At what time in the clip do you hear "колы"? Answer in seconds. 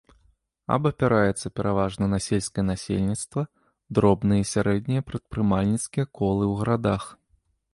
6.21-6.45